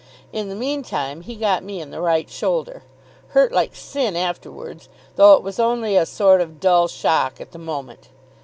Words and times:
In 0.33 0.49
the 0.49 0.55
meantime 0.55 1.21
he 1.21 1.35
got 1.35 1.63
me 1.63 1.79
in 1.79 1.91
the 1.91 2.01
right 2.01 2.27
shoulder. 2.27 2.81
Hurt 3.37 3.51
like 3.51 3.75
sin 3.75 4.15
afterwards, 4.15 4.89
though 5.15 5.33
it 5.35 5.43
was 5.43 5.59
only 5.59 5.95
a 5.95 6.07
sort 6.07 6.41
of 6.41 6.59
dull 6.59 6.87
shock 6.87 7.39
at 7.39 7.51
the 7.51 7.59
moment. 7.59 8.09